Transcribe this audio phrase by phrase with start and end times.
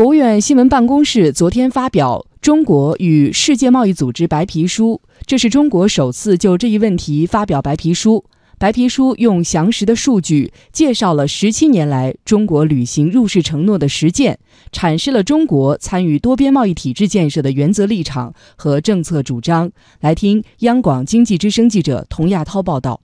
[0.00, 8.24] 国务院新闻办公室昨天发表《中国与世界贸易组织白皮书》，这是中国首次就这一问题发表白皮书。
[8.58, 14.38] 白皮书用详实的数据介绍了十七年来中国履行入世承诺的实践，
[14.72, 19.70] 阐释了中国参与多边贸易体制建设的原则立场和政策主张。
[20.00, 23.02] 来听央广经济之声记者童亚涛报道。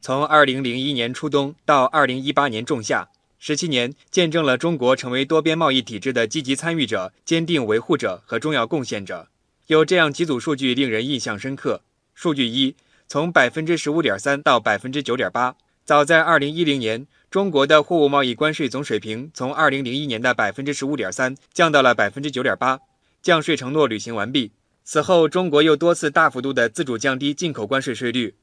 [0.00, 3.06] 从二零零一年初冬到二零一八年仲夏。
[3.46, 9.28] 十七年见证了中国成为多边贸易体制的积极参与者、坚定维护者和重要贡献者。
[9.66, 11.82] 有这样几组数据令人印象深刻：
[12.14, 12.74] 数据一，
[13.06, 15.54] 从百分之十五点三到百分之九点八。
[15.84, 22.80] 早在二零一零年，中国的货物贸易关税总水平从二零零一年的百分之十五点三降到了百分之九点八，
[23.20, 24.52] 降税承诺履行完毕。
[24.84, 28.36] 此后，中国又多次大幅度的自主降低进口关税税率。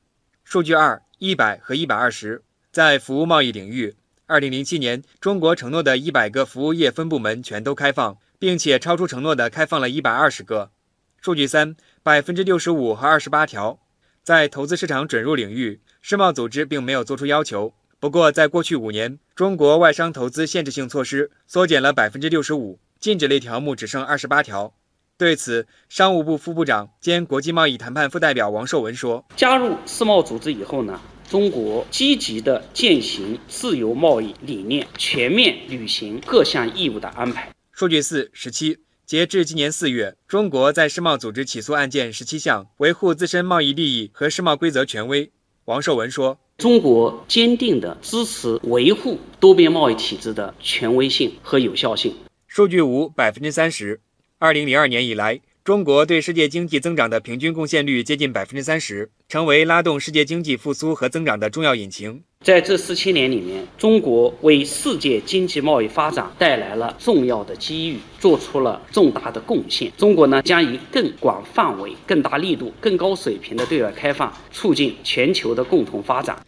[0.43, 3.95] 数据二，一百和一百二十，在服务贸易领域。
[4.31, 10.71] 二零零七年，中国承诺的一百个服务业分部门全都开放，并且超出承诺的开放了一百二十个。
[11.19, 13.77] 数据三，百分之六十五和二十八条，
[14.23, 17.73] 在投资市场准入领域，世贸组织并没有做出要求。
[17.99, 24.73] 不过，在过去五年，中国外商投资限制性措施缩减了百分之六十五，禁止类条目只剩二十八条。
[25.17, 30.97] 对此，商务部副部长兼国际贸易谈判副代表王受文说：“加入世贸组织以后呢？”
[31.31, 37.49] 中国积极地践行自由贸易理念，全面履行各项义务的安排。
[37.71, 45.31] 数据四十七，截至今年四月，中国在世贸组织起诉案件十七项，维护自身贸易利益和世贸规则权威。
[45.63, 52.13] 王受文说：“中国坚定地支持维护多边贸易体制的权威性和有效性。”
[52.45, 54.01] 数据五，百分之三十，
[54.37, 55.39] 二零零二年以来。
[55.63, 62.19] 中国对世界经济增长的平均贡献率接近百分之三十，成为拉动世界经济复苏和增长的重要引擎。
[62.43, 69.91] 在这十七年里面，中国为世界经济贸易发展带来了重要的机遇，做出了重大的贡献。
[69.95, 76.43] 中国呢，将以更广范围、更大力度、更高水平的对外开放，促进全球的共同发展。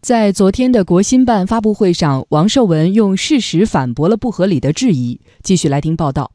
[0.00, 5.20] 在昨天的国新办发布会上，王受文用事实反驳了不合理的质疑。
[5.42, 6.30] 继续来听报道。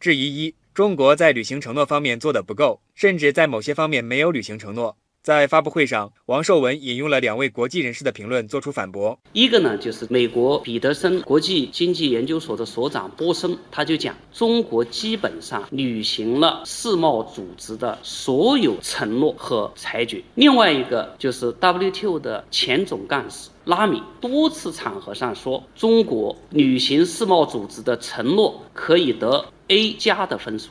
[0.00, 0.54] 质疑一。
[0.72, 4.96] 中国在履行承诺方面做得不够，甚至在某些方面没有履行承诺。
[5.22, 9.18] 在发布会上，王受文引用了两位国际人士的评论作出反驳。
[9.34, 20.22] 一个呢，就是美国彼得森国际经济研究所的所长波森，他就讲中国基本上履行了世贸组织的所有承诺和裁决。
[20.36, 29.44] 另外一个就是 WTO 的前总干事拉米多次场合上说，中国履行世贸组织的承诺可以得。
[29.70, 30.70] A 加的分数。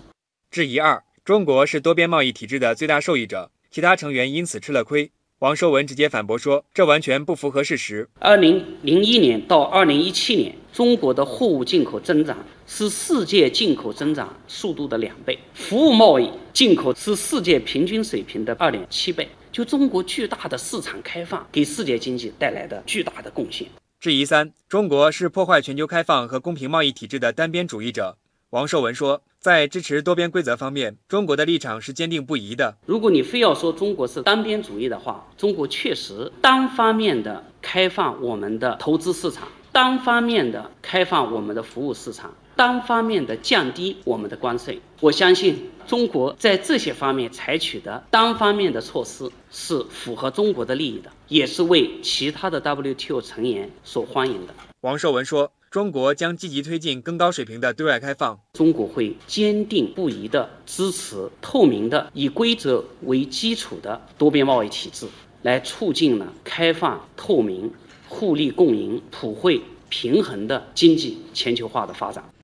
[0.51, 5.09] 质疑二：中国是多边贸易体制的最大受益者，其他成员因此吃了亏。
[5.39, 8.09] 王受文直接反驳说，这完全不符合事实。
[8.19, 19.29] 二零零一年到二零一七年，中国的货物进口增长是世界进口增长速度的两倍，服务贸易进口是世界平均水平的二点七倍。
[19.49, 23.65] 就中国巨大的市场开放给世界经济带来的巨大的贡献。
[23.97, 28.17] 质疑三：中国是破坏全球开放和公平贸易体制的单边主义者。
[28.51, 32.75] 王受文说，在支持多边规则方面，中国的立场是坚定不移的。
[32.87, 44.81] 如果你非要说中国是单边主义的话，中国确实单方面的开放我们的投资市场，单方面的开放我们的服务市场，单方面的降低我们的关税。
[44.99, 54.53] 我相信中国在这些方面采取的单方面的措施是符合中国的利益的，也是为其他的 WTO 成员所欢迎的。
[54.81, 55.51] 王受文说。
[55.71, 58.39] 中国将积极推进更高水平的对外开放。
[58.53, 65.05] 中国会坚定不移的支持透明的、以规则为基础的多边贸易体制，
[65.43, 67.71] 来促进呢开放、透明、
[68.07, 72.27] 互利共赢、普惠、平衡的经济全球化的发展。